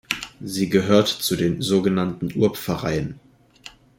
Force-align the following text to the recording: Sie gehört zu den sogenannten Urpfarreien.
Sie 0.43 0.67
gehört 0.67 1.09
zu 1.09 1.35
den 1.35 1.61
sogenannten 1.61 2.31
Urpfarreien. 2.35 3.19